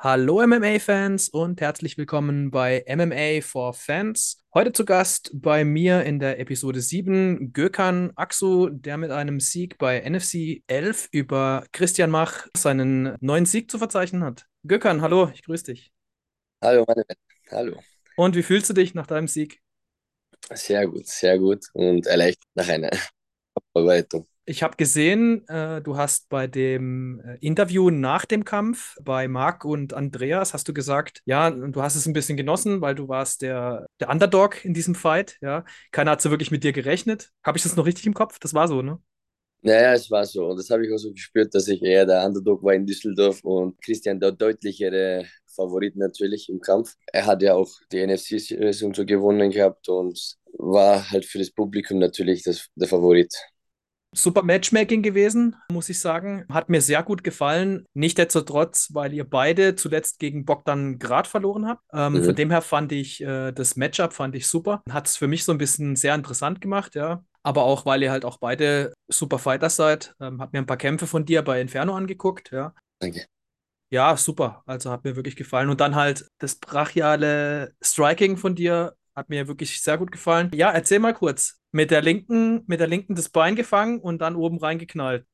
[0.00, 4.40] Hallo MMA-Fans und herzlich willkommen bei MMA for Fans.
[4.54, 9.76] Heute zu Gast bei mir in der Episode 7 Gökhan Aksu, der mit einem Sieg
[9.76, 14.46] bei NFC 11 über Christian Mach seinen neuen Sieg zu verzeichnen hat.
[14.64, 15.90] Gökhan, hallo, ich grüße dich.
[16.62, 17.18] Hallo, meine Welt.
[17.50, 17.80] Hallo.
[18.14, 19.60] Und wie fühlst du dich nach deinem Sieg?
[20.54, 22.90] Sehr gut, sehr gut und erleichtert nach einer
[23.72, 24.28] Vorbereitung.
[24.50, 29.66] Ich habe gesehen, äh, du hast bei dem äh, Interview nach dem Kampf bei Marc
[29.66, 33.42] und Andreas, hast du gesagt, ja, du hast es ein bisschen genossen, weil du warst
[33.42, 35.66] der, der Underdog in diesem Fight, ja.
[35.92, 37.30] Keiner hat so wirklich mit dir gerechnet.
[37.44, 38.38] Habe ich das noch richtig im Kopf?
[38.38, 38.98] Das war so, ne?
[39.62, 40.46] Naja, es war so.
[40.46, 43.42] Und das habe ich auch so gespürt, dass ich eher der Underdog war in Düsseldorf
[43.44, 46.94] und Christian der deutlichere Favorit natürlich im Kampf.
[47.12, 51.98] Er hat ja auch die NFC-Saison so gewonnen gehabt und war halt für das Publikum
[51.98, 53.34] natürlich das, der Favorit.
[54.14, 56.44] Super Matchmaking gewesen, muss ich sagen.
[56.50, 57.84] Hat mir sehr gut gefallen.
[57.94, 61.82] Nichtsdestotrotz, weil ihr beide zuletzt gegen Bogdan Grad verloren habt.
[61.92, 62.24] Ähm, mhm.
[62.24, 64.82] Von dem her fand ich äh, das Matchup fand ich super.
[64.90, 67.24] Hat es für mich so ein bisschen sehr interessant gemacht, ja.
[67.42, 70.14] Aber auch, weil ihr halt auch beide super Fighters seid.
[70.20, 72.74] Ähm, hab mir ein paar Kämpfe von dir bei Inferno angeguckt, ja.
[72.98, 73.26] Danke.
[73.90, 74.62] Ja, super.
[74.66, 75.70] Also hat mir wirklich gefallen.
[75.70, 80.50] Und dann halt das brachiale Striking von dir hat mir wirklich sehr gut gefallen.
[80.54, 84.36] Ja, erzähl mal kurz mit der linken, mit der linken das Bein gefangen und dann
[84.36, 85.26] oben reingeknallt.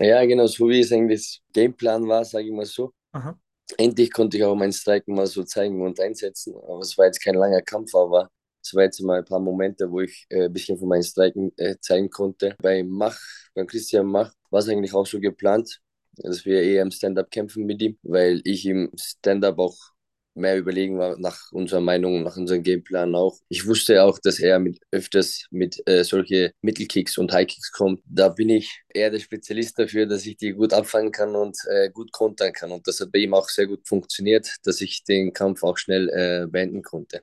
[0.00, 2.92] Ja, genau, so wie es eigentlich das Gameplan war, sage ich mal so.
[3.12, 3.38] Aha.
[3.78, 6.54] Endlich konnte ich auch meinen Striken mal so zeigen und einsetzen.
[6.56, 8.30] Aber es war jetzt kein langer Kampf, aber
[8.62, 11.52] es war jetzt mal ein paar Momente, wo ich äh, ein bisschen von meinen Striken
[11.56, 12.56] äh, zeigen konnte.
[12.60, 13.18] Bei Mach,
[13.54, 15.80] beim Christian Mach, war es eigentlich auch so geplant,
[16.16, 19.76] dass wir eher im Stand-up kämpfen mit ihm, weil ich im Stand-up auch
[20.34, 23.38] mehr überlegen war, nach unserer Meinung, nach unserem Gameplan auch.
[23.48, 28.00] Ich wusste auch, dass er mit öfters mit äh, solche Mittelkicks und Highkicks kommt.
[28.04, 31.90] Da bin ich eher der Spezialist dafür, dass ich die gut abfangen kann und äh,
[31.90, 32.72] gut kontern kann.
[32.72, 36.08] Und das hat bei ihm auch sehr gut funktioniert, dass ich den Kampf auch schnell
[36.08, 37.22] äh, beenden konnte.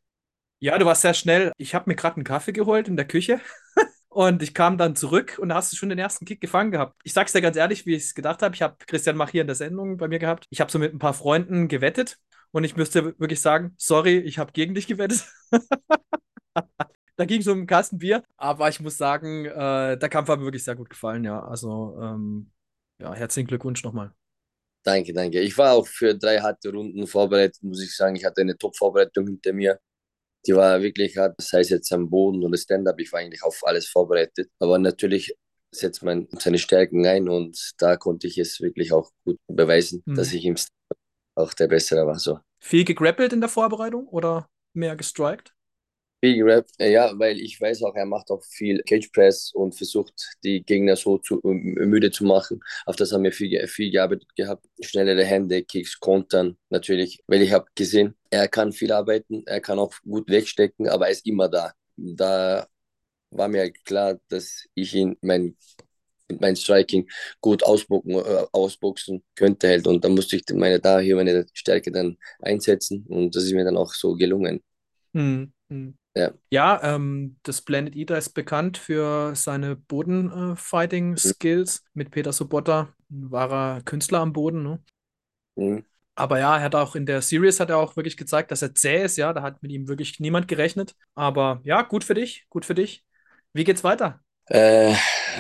[0.60, 1.52] Ja, du warst sehr schnell.
[1.58, 3.42] Ich habe mir gerade einen Kaffee geholt in der Küche.
[4.10, 7.00] Und ich kam dann zurück und da hast du schon den ersten Kick gefangen gehabt.
[7.06, 8.54] Ich sag's dir ganz ehrlich, wie ich es gedacht habe.
[8.54, 10.48] Ich habe Christian Mach hier in der Sendung bei mir gehabt.
[10.50, 12.18] Ich habe so mit ein paar Freunden gewettet
[12.52, 15.26] und ich müsste wirklich sagen, sorry, ich habe gegen dich gewettet.
[17.16, 18.24] da ging es um einen Kasten Bier.
[18.38, 21.42] Aber ich muss sagen, äh, der Kampf hat mir wirklich sehr gut gefallen, ja.
[21.44, 22.52] Also, ähm,
[23.00, 24.14] ja, herzlichen Glückwunsch nochmal.
[24.84, 25.40] Danke, danke.
[25.40, 28.16] Ich war auch für drei harte Runden vorbereitet, muss ich sagen.
[28.16, 29.80] Ich hatte eine Top-Vorbereitung hinter mir.
[30.46, 33.00] Die war wirklich hart, das heißt jetzt am Boden oder Stand-up.
[33.00, 34.50] Ich war eigentlich auf alles vorbereitet.
[34.60, 35.36] Aber natürlich
[35.72, 40.16] setzt man seine Stärken ein und da konnte ich es wirklich auch gut beweisen, mhm.
[40.16, 40.81] dass ich im Stand
[41.42, 42.20] auch der Bessere war.
[42.20, 42.40] So.
[42.60, 45.54] Viel gegrappelt in der Vorbereitung oder mehr gestrikt?
[46.24, 49.76] Viel gerappt, äh, ja, weil ich weiß auch, er macht auch viel Cage Press und
[49.76, 50.14] versucht,
[50.44, 52.62] die Gegner so zu, müde zu machen.
[52.86, 54.68] Auf das haben wir viel, viel gearbeitet gehabt.
[54.82, 59.80] Schnellere Hände, Kicks, Kontern natürlich, weil ich habe gesehen, er kann viel arbeiten, er kann
[59.80, 61.74] auch gut wegstecken, aber er ist immer da.
[61.98, 62.68] Da
[63.32, 65.58] war mir klar, dass ich ihn mein
[66.32, 67.10] mit meinem Striking
[67.40, 69.88] gut ausboxen, äh, ausboxen könnte halt.
[69.88, 73.66] Und da musste ich meine da hier meine Stärke dann einsetzen und das ist mir
[73.66, 74.62] dann auch so gelungen.
[75.14, 75.98] Hm, hm.
[76.16, 81.90] Ja, ja ähm, das Planet Eater ist bekannt für seine Bodenfighting-Skills äh, mhm.
[81.94, 84.64] mit Peter Sobotta, ein wahrer Künstler am Boden.
[84.64, 84.80] Ne?
[85.56, 85.86] Mhm.
[86.16, 88.76] Aber ja, er hat auch in der Series hat er auch wirklich gezeigt, dass er
[88.76, 90.94] zäh ist, ja, da hat mit ihm wirklich niemand gerechnet.
[91.16, 93.04] Aber ja, gut für dich, gut für dich.
[93.54, 94.20] Wie geht's weiter?
[94.48, 94.94] Äh,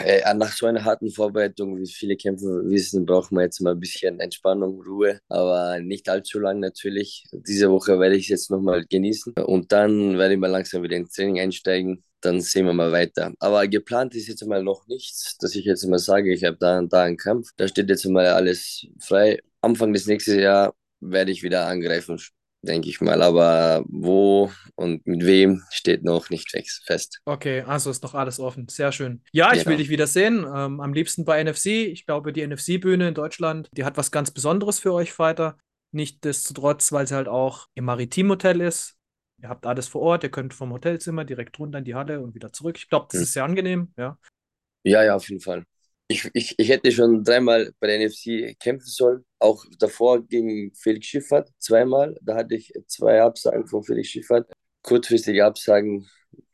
[0.03, 3.79] äh, nach so einer harten Vorbereitung, wie viele Kämpfe wissen, braucht man jetzt mal ein
[3.79, 7.23] bisschen Entspannung, Ruhe, aber nicht allzu lang natürlich.
[7.31, 10.97] Diese Woche werde ich es jetzt nochmal genießen und dann werde ich mal langsam wieder
[10.97, 12.03] ins Training einsteigen.
[12.21, 13.33] Dann sehen wir mal weiter.
[13.39, 16.77] Aber geplant ist jetzt mal noch nichts, dass ich jetzt mal sage, ich habe da
[16.77, 17.49] und da einen Kampf.
[17.57, 19.39] Da steht jetzt mal alles frei.
[19.61, 22.19] Anfang des nächsten Jahres werde ich wieder angreifen
[22.61, 23.21] denke ich mal.
[23.21, 26.51] Aber wo und mit wem steht noch nicht
[26.85, 27.21] fest.
[27.25, 28.67] Okay, also ist noch alles offen.
[28.67, 29.23] Sehr schön.
[29.31, 29.71] Ja, ich genau.
[29.71, 30.45] will dich wieder sehen.
[30.45, 31.67] Ähm, am liebsten bei NFC.
[31.67, 35.57] Ich glaube, die NFC-Bühne in Deutschland, die hat was ganz Besonderes für euch Fighter.
[35.91, 38.95] Nichtsdestotrotz, weil sie halt auch im Maritim-Hotel ist.
[39.41, 42.35] Ihr habt alles vor Ort, ihr könnt vom Hotelzimmer direkt runter in die Halle und
[42.35, 42.77] wieder zurück.
[42.77, 43.23] Ich glaube, das hm.
[43.23, 44.17] ist sehr angenehm, ja.
[44.83, 45.63] Ja, ja, auf jeden Fall
[46.11, 49.25] ich, ich, ich hätte schon dreimal bei der NFC kämpfen sollen.
[49.39, 52.17] Auch davor gegen Felix Schiffert zweimal.
[52.21, 54.51] Da hatte ich zwei Absagen von Felix Schiffert.
[54.83, 56.07] Kurzfristige Absagen,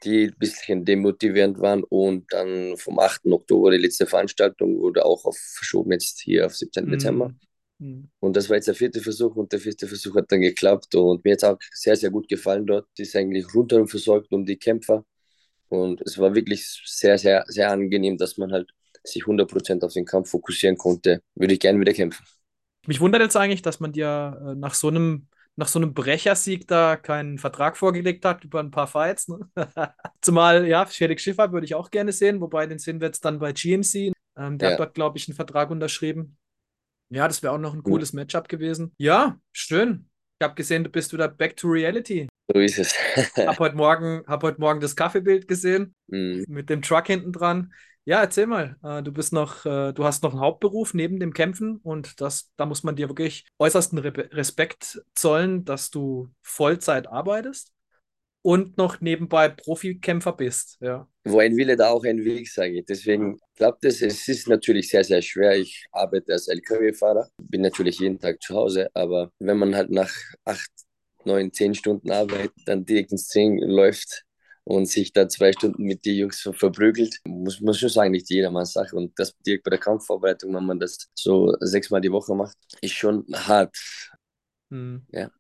[0.04, 1.84] die ein bisschen demotivierend waren.
[1.84, 3.26] Und dann vom 8.
[3.32, 6.86] Oktober, die letzte Veranstaltung, wurde auch auf, verschoben jetzt hier auf 17.
[6.86, 6.92] Mhm.
[6.92, 7.36] Dezember.
[7.80, 8.10] Mhm.
[8.20, 10.94] Und das war jetzt der vierte Versuch und der vierte Versuch hat dann geklappt.
[10.96, 12.88] Und mir hat es auch sehr, sehr gut gefallen dort.
[12.98, 15.04] Die ist eigentlich rundherum versorgt um die Kämpfer.
[15.70, 18.72] Und es war wirklich sehr, sehr, sehr angenehm, dass man halt
[19.08, 22.26] sich 100% auf den Kampf fokussieren konnte, würde ich gerne wieder kämpfen.
[22.86, 25.28] Mich wundert jetzt eigentlich, dass man dir äh, nach so einem
[25.58, 29.28] nach so einem Brechersieg da keinen Vertrag vorgelegt hat über ein paar Fights.
[29.28, 29.40] Ne?
[30.22, 33.40] Zumal, ja, Felix Schiffer würde ich auch gerne sehen, wobei den sehen wir jetzt dann
[33.40, 34.14] bei GMC.
[34.38, 34.74] Ähm, der ja.
[34.74, 36.38] hat dort, glaube ich, einen Vertrag unterschrieben.
[37.10, 38.18] Ja, das wäre auch noch ein cooles ja.
[38.18, 38.94] Matchup gewesen.
[39.00, 40.10] Ja, schön.
[40.40, 42.28] Ich habe gesehen, du bist wieder back to reality.
[42.54, 42.94] So ist es.
[43.36, 46.46] hab heute Morgen, hab heute Morgen das Kaffeebild gesehen mhm.
[46.48, 47.74] mit dem Truck hinten dran.
[48.08, 48.78] Ja, erzähl mal.
[48.84, 52.54] Äh, du bist noch, äh, du hast noch einen Hauptberuf neben dem Kämpfen und das,
[52.56, 57.74] da muss man dir wirklich äußersten Respekt zollen, dass du Vollzeit arbeitest
[58.44, 60.78] und noch nebenbei Profikämpfer bist.
[60.80, 61.06] Ja.
[61.26, 62.86] Wo ein Wille, da auch ein Weg, sage ich.
[62.86, 64.02] Deswegen klappt es.
[64.02, 65.58] Es ist natürlich sehr, sehr schwer.
[65.58, 70.14] Ich arbeite als LKW-Fahrer, bin natürlich jeden Tag zu Hause, aber wenn man halt nach
[70.46, 70.72] acht,
[71.26, 74.24] neun, zehn Stunden Arbeit dann direkt ins Training läuft,
[74.68, 78.74] und sich da zwei Stunden mit den Jungs verprügelt, muss man schon sagen, nicht jedermanns
[78.74, 78.96] Sache.
[78.96, 82.94] Und das direkt bei der Kampfvorbereitung, wenn man das so sechsmal die Woche macht, ist
[82.94, 83.76] schon hart.
[84.70, 85.06] Hm.
[85.12, 85.32] Ja.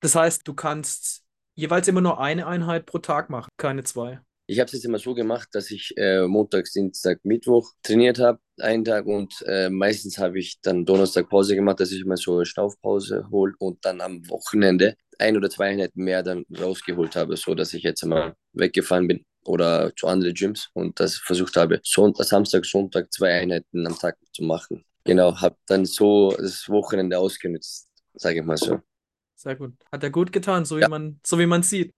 [0.00, 1.24] Das heißt, du kannst
[1.54, 4.20] jeweils immer nur eine Einheit pro Tag machen, keine zwei.
[4.46, 8.40] Ich habe es jetzt immer so gemacht, dass ich äh, Montags, Dienstag, Mittwoch trainiert habe,
[8.60, 12.36] einen Tag und äh, meistens habe ich dann Donnerstag Pause gemacht, dass ich immer so
[12.36, 17.36] eine Schnaufpause hole und dann am Wochenende ein oder zwei Einheiten mehr dann rausgeholt habe,
[17.36, 21.80] so dass ich jetzt immer weggefahren bin oder zu anderen Gyms und das versucht habe,
[21.82, 24.84] Sonntag, Samstag, Sonntag zwei Einheiten am Tag zu machen.
[25.04, 28.80] Genau, habe dann so das Wochenende ausgenutzt, sage ich mal so.
[29.34, 29.74] Sehr gut.
[29.92, 30.86] Hat er gut getan, so ja.
[30.86, 31.92] wie man so wie man sieht.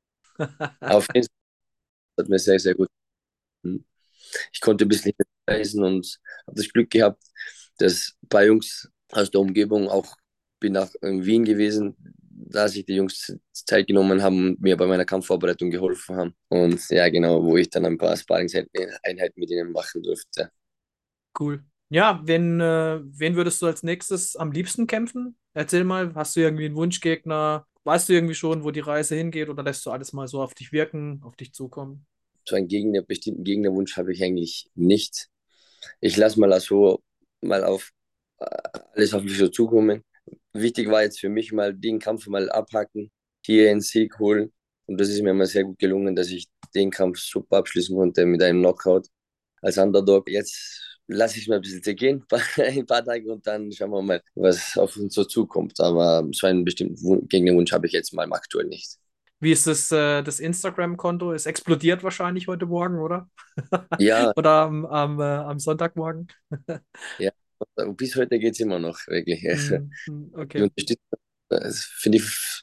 [0.81, 2.89] Auf jeden Fall hat mir sehr, sehr gut.
[3.65, 3.85] Hm.
[4.53, 5.13] Ich konnte ein bisschen
[5.49, 7.23] reisen und habe das Glück gehabt,
[7.79, 10.17] dass ein paar Jungs aus der Umgebung auch
[10.59, 11.97] bin nach Wien gewesen,
[12.49, 16.35] da sich die Jungs Zeit genommen haben und mir bei meiner Kampfvorbereitung geholfen haben.
[16.49, 20.51] Und ja, genau, wo ich dann ein paar Sparringseinheiten mit ihnen machen durfte.
[21.39, 21.65] Cool.
[21.89, 25.37] Ja, wen, äh, wen würdest du als nächstes am liebsten kämpfen?
[25.55, 27.67] Erzähl mal, hast du irgendwie einen Wunschgegner?
[27.85, 30.55] Weißt du irgendwie schon, wo die Reise hingeht oder lässt du alles mal so auf
[30.55, 32.07] dich wirken, auf dich zukommen?
[32.45, 35.29] So einen Gegner, bestimmten Gegnerwunsch habe ich eigentlich nicht.
[36.01, 37.03] Ich lasse mal so
[37.41, 37.93] mal auf
[38.39, 38.47] äh,
[38.95, 40.03] alles auf mich so zukommen.
[40.61, 43.11] Wichtig war jetzt für mich mal den Kampf mal abhacken,
[43.45, 44.53] hier einen Sieg holen.
[44.87, 48.25] Und das ist mir immer sehr gut gelungen, dass ich den Kampf super abschließen konnte
[48.27, 49.09] mit einem Knockout
[49.63, 50.31] als Underdog.
[50.31, 52.25] Jetzt lasse ich es mal ein bisschen zergehen,
[52.57, 55.79] ein paar Tage und dann schauen wir mal, was auf uns so zukommt.
[55.81, 58.99] Aber so einen bestimmten Gegnerwunsch habe ich jetzt mal aktuell nicht.
[59.39, 61.33] Wie ist das, äh, das Instagram-Konto?
[61.33, 63.29] Es explodiert wahrscheinlich heute Morgen, oder?
[63.99, 64.33] Ja.
[64.37, 66.29] oder am, am, äh, am Sonntagmorgen?
[67.19, 67.31] ja,
[67.97, 69.43] bis heute geht es immer noch, wirklich.
[69.43, 70.71] Mm, okay.
[71.49, 72.63] Das finde ich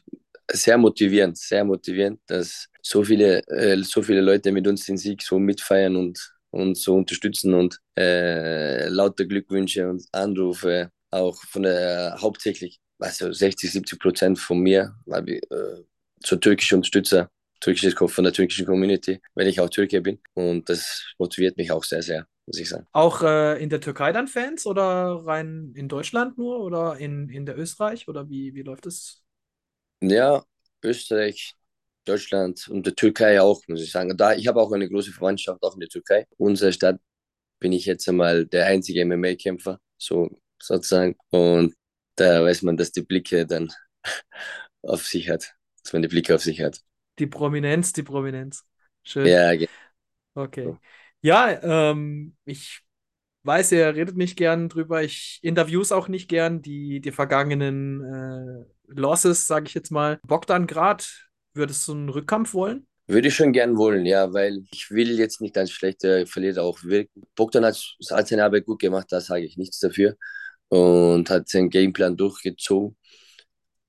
[0.52, 5.22] sehr motivierend, sehr motivierend, dass so viele, äh, so viele Leute mit uns den Sieg
[5.22, 12.16] so mitfeiern und und so unterstützen und äh, lauter Glückwünsche und Anrufe, auch von der
[12.20, 15.84] hauptsächlich, also 60, 70 Prozent von mir, weil wir äh,
[16.24, 17.30] so türkische Unterstützer,
[17.60, 21.84] türkisches von der türkischen Community, weil ich auch Türke bin und das motiviert mich auch
[21.84, 22.88] sehr, sehr, muss ich sagen.
[22.92, 27.46] Auch äh, in der Türkei dann Fans oder rein in Deutschland nur oder in, in
[27.46, 29.24] der Österreich oder wie, wie läuft das?
[30.02, 30.44] Ja,
[30.84, 31.56] Österreich,
[32.06, 34.16] Deutschland und der Türkei auch, muss ich sagen.
[34.18, 36.26] Da, ich habe auch eine große Verwandtschaft auch in der Türkei.
[36.38, 37.00] In unserer Stadt
[37.60, 40.30] bin ich jetzt einmal der einzige MMA-Kämpfer, so
[40.62, 41.16] sozusagen.
[41.32, 41.76] Und
[42.18, 43.72] da weiß man, dass die Blicke dann
[44.84, 46.82] auf sich hat, dass man die Blicke auf sich hat.
[47.20, 48.66] Die Prominenz, die Prominenz.
[49.04, 49.32] Schön.
[49.32, 49.68] Ja, genau.
[50.36, 50.78] Okay.
[51.24, 52.82] Ja, ähm, ich
[53.44, 55.04] weiß, ihr redet nicht gern drüber.
[55.04, 60.20] Ich interviews auch nicht gern die, die vergangenen äh, Losses, sage ich jetzt mal.
[60.28, 62.88] Bogdan Grad Würdest du einen Rückkampf wollen?
[63.06, 66.84] Würde ich schon gern wollen, ja, weil ich will jetzt nicht als schlechter Verlierer auch
[66.84, 67.24] wirken.
[67.36, 67.78] Bogdan hat,
[68.10, 70.16] hat seine Arbeit gut gemacht, da sage ich nichts dafür.
[70.70, 72.98] Und hat seinen Gameplan durchgezogen.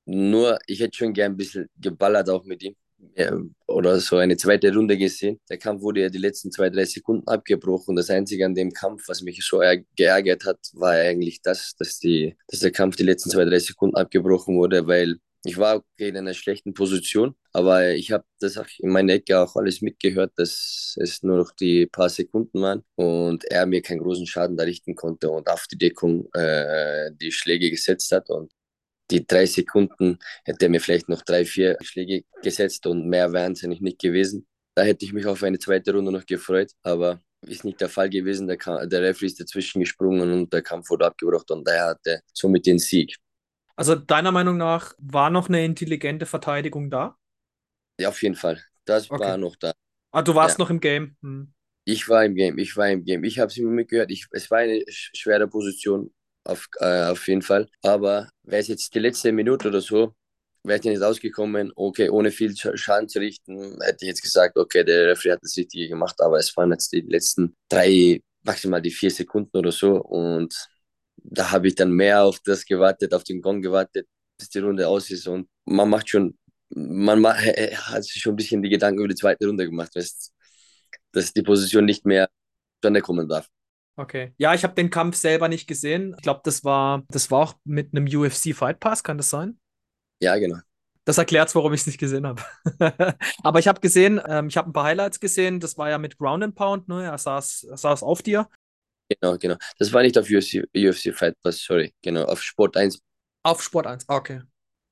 [0.05, 2.76] Nur, ich hätte schon gern ein bisschen geballert auch mit ihm.
[3.17, 5.41] Ja, oder so eine zweite Runde gesehen.
[5.49, 7.97] Der Kampf wurde ja die letzten zwei, drei Sekunden abgebrochen.
[7.97, 9.61] Das Einzige an dem Kampf, was mich so
[9.97, 13.97] geärgert hat, war eigentlich das, dass, die, dass der Kampf die letzten zwei, drei Sekunden
[13.97, 18.67] abgebrochen wurde, weil ich war okay in einer schlechten Position, aber ich habe das auch
[18.79, 23.45] in meiner Ecke auch alles mitgehört, dass es nur noch die paar Sekunden waren und
[23.45, 27.71] er mir keinen großen Schaden da richten konnte und auf die Deckung äh, die Schläge
[27.71, 28.31] gesetzt hat.
[28.31, 28.53] Und
[29.11, 33.53] die drei Sekunden hätte er mir vielleicht noch drei, vier Schläge gesetzt und mehr wären
[33.53, 34.47] es eigentlich nicht gewesen.
[34.75, 38.09] Da hätte ich mich auf eine zweite Runde noch gefreut, aber ist nicht der Fall
[38.09, 38.47] gewesen.
[38.47, 38.57] Der,
[38.87, 42.79] der Referee ist dazwischen gesprungen und der Kampf wurde abgebrochen und er hatte somit den
[42.79, 43.17] Sieg.
[43.77, 47.17] Also deiner Meinung nach war noch eine intelligente Verteidigung da?
[48.01, 48.63] Ja, auf jeden Fall.
[48.85, 49.23] Das okay.
[49.23, 49.73] war noch da.
[50.13, 50.65] Ah, du warst ja.
[50.65, 51.17] noch im Game.
[51.23, 51.53] Hm.
[51.85, 53.25] Ich war im Game, ich war im Game.
[53.25, 54.11] Ich habe es immer mitgehört.
[54.11, 56.13] Ich, es war eine schwere Position.
[56.45, 57.69] Auf, äh, auf jeden Fall.
[57.83, 60.15] Aber wäre es jetzt die letzte Minute oder so,
[60.63, 64.85] wäre ich nicht rausgekommen, okay, ohne viel Schaden zu richten, hätte ich jetzt gesagt, okay,
[64.85, 68.91] der Referee hat das Richtige gemacht, aber es waren jetzt die letzten drei, maximal die
[68.91, 70.55] vier Sekunden oder so und
[71.17, 74.07] da habe ich dann mehr auf das gewartet, auf den Gong gewartet,
[74.39, 76.39] bis die Runde aus ist und man macht schon,
[76.71, 80.33] man hat sich schon ein bisschen die Gedanken über die zweite Runde gemacht, dass,
[81.13, 82.29] dass die Position nicht mehr
[82.77, 83.49] zustande kommen darf.
[83.97, 84.35] Okay.
[84.39, 86.15] Ja, ich habe den Kampf selber nicht gesehen.
[86.17, 89.59] Ich glaube, das war, das war auch mit einem UFC Fight Pass, kann das sein?
[90.21, 90.59] Ja, genau.
[91.05, 92.43] Das erklärt warum ich es nicht gesehen habe.
[93.43, 95.61] Aber ich habe gesehen, ähm, ich habe ein paar Highlights gesehen.
[95.61, 97.05] Das war ja mit Ground and Pound, ne?
[97.05, 98.49] Er saß, er saß auf dir.
[99.09, 99.57] Genau, genau.
[99.79, 101.95] Das war nicht auf UFC, UFC Fight Pass, sorry.
[102.03, 103.01] Genau, auf Sport 1.
[103.43, 104.41] Auf Sport 1, okay.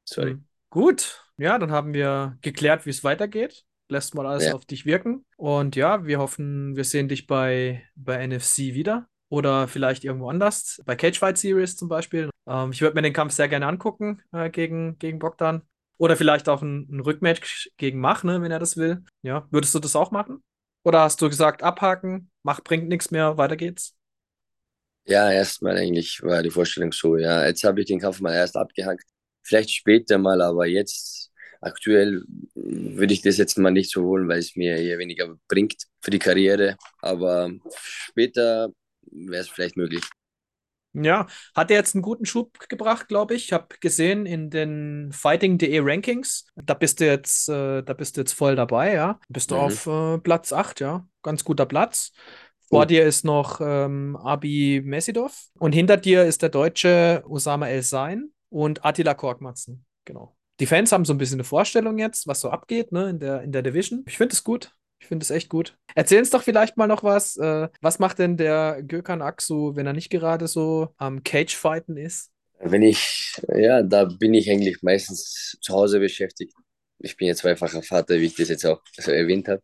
[0.06, 0.34] Sorry.
[0.34, 0.46] Mhm.
[0.68, 3.64] Gut, ja, dann haben wir geklärt, wie es weitergeht.
[3.92, 4.54] Lässt mal alles ja.
[4.54, 5.24] auf dich wirken.
[5.36, 10.82] Und ja, wir hoffen, wir sehen dich bei, bei NFC wieder oder vielleicht irgendwo anders,
[10.84, 12.30] bei Cage Fight Series zum Beispiel.
[12.46, 15.62] Ähm, ich würde mir den Kampf sehr gerne angucken äh, gegen, gegen Bogdan.
[15.98, 19.04] Oder vielleicht auch ein, ein Rückmatch gegen Mach, ne, wenn er das will.
[19.22, 20.42] Ja, würdest du das auch machen?
[20.84, 23.94] Oder hast du gesagt, abhaken, Mach bringt nichts mehr, weiter geht's?
[25.04, 27.46] Ja, erstmal eigentlich war die Vorstellung so, ja.
[27.46, 29.04] Jetzt habe ich den Kampf mal erst abgehakt.
[29.42, 31.31] Vielleicht später mal, aber jetzt
[31.62, 35.84] aktuell würde ich das jetzt mal nicht so holen, weil es mir eher weniger bringt
[36.00, 36.76] für die Karriere.
[37.00, 37.50] Aber
[37.80, 38.70] später
[39.10, 40.02] wäre es vielleicht möglich.
[40.94, 43.46] Ja, hat er jetzt einen guten Schub gebracht, glaube ich.
[43.46, 48.20] Ich habe gesehen in den Fighting.de Rankings, da bist du jetzt, äh, da bist du
[48.20, 49.18] jetzt voll dabei, ja.
[49.30, 49.60] Bist du mhm.
[49.60, 51.06] auf äh, Platz 8, ja.
[51.22, 52.12] Ganz guter Platz.
[52.68, 57.82] Vor dir ist noch ähm, Abi Mesidov und hinter dir ist der deutsche Osama El
[57.82, 59.84] Sein und Attila Korkmatzen.
[60.06, 60.34] Genau.
[60.62, 63.42] Die Fans haben so ein bisschen eine Vorstellung jetzt, was so abgeht ne, in, der,
[63.42, 64.04] in der Division.
[64.06, 64.70] Ich finde es gut.
[65.00, 65.76] Ich finde es echt gut.
[65.96, 67.36] Erzähl uns doch vielleicht mal noch was.
[67.36, 72.30] Äh, was macht denn der Gökhan Aksu, wenn er nicht gerade so am Cage-Fighten ist?
[72.60, 76.54] Wenn ich, ja, da bin ich eigentlich meistens zu Hause beschäftigt.
[77.00, 79.62] Ich bin ja zweifacher Vater, wie ich das jetzt auch so erwähnt habe.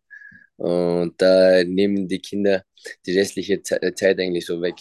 [0.57, 2.65] Und da nehmen die Kinder
[3.07, 4.75] die restliche Zeit eigentlich so weg.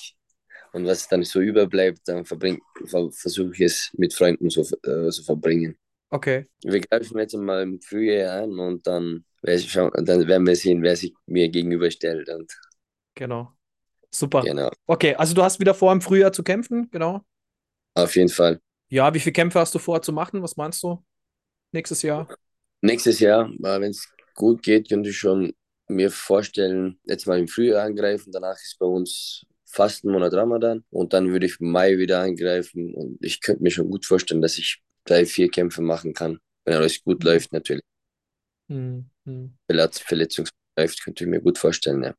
[0.74, 5.78] Und was dann so überbleibt, dann versuche ich es mit Freunden so äh, zu verbringen.
[6.10, 6.48] Okay.
[6.64, 9.26] Wir greifen jetzt mal im Frühjahr an und dann,
[9.58, 12.30] schauen, dann werden wir sehen, wer sich mir gegenüberstellt.
[12.30, 12.52] Und
[13.14, 13.52] genau.
[14.10, 14.42] Super.
[14.42, 14.72] Genau.
[14.86, 17.26] Okay, also du hast wieder vor, im Frühjahr zu kämpfen, genau.
[17.94, 18.62] Auf jeden Fall.
[18.90, 20.42] Ja, wie viele Kämpfe hast du vor zu machen?
[20.42, 21.04] Was meinst du?
[21.74, 22.28] Nächstes Jahr?
[22.82, 25.54] Nächstes Jahr, wenn es gut geht, könnte ich schon
[25.90, 28.32] mir vorstellen, jetzt mal im Frühjahr angreifen.
[28.32, 32.94] Danach ist bei uns Fastenmonat Ramadan und dann würde ich im Mai wieder angreifen.
[32.94, 36.76] Und ich könnte mir schon gut vorstellen, dass ich drei, vier Kämpfe machen kann, wenn
[36.76, 37.84] alles gut läuft natürlich.
[38.68, 39.10] Mhm.
[39.26, 39.58] Hm.
[39.70, 42.14] Verletzungs läuft, könnte ich mir gut vorstellen, ja.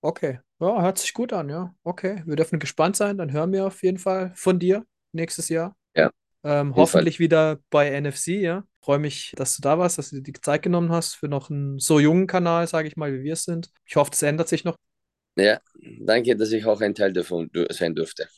[0.00, 1.74] Okay, ja, hört sich gut an, ja.
[1.82, 3.18] Okay, wir dürfen gespannt sein.
[3.18, 5.76] Dann hören wir auf jeden Fall von dir nächstes Jahr.
[5.96, 6.12] Ja.
[6.44, 7.24] Ähm, hoffentlich Fall.
[7.24, 10.62] wieder bei NFC, ja freue mich, dass du da warst, dass du dir die Zeit
[10.62, 13.70] genommen hast für noch einen so jungen Kanal, sage ich mal, wie wir es sind.
[13.84, 14.76] Ich hoffe, das ändert sich noch.
[15.36, 15.60] Ja,
[16.00, 18.28] danke, dass ich auch ein Teil davon sein durfte.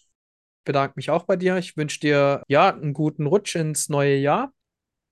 [0.65, 1.57] Bedanke mich auch bei dir.
[1.57, 4.53] Ich wünsche dir ja einen guten Rutsch ins neue Jahr.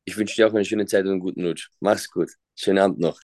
[0.05, 1.71] Ich wünsche dir auch eine schöne Zeit und einen guten Rutsch.
[1.81, 2.31] Mach's gut.
[2.55, 3.21] Schönen Abend noch.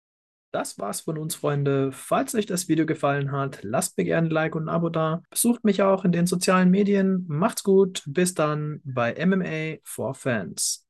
[0.52, 1.92] Das war's von uns, Freunde.
[1.92, 5.22] Falls euch das Video gefallen hat, lasst mir gerne ein Like und ein Abo da.
[5.30, 7.24] Besucht mich auch in den sozialen Medien.
[7.26, 8.02] Macht's gut.
[8.06, 10.80] Bis dann bei MMA for Fans.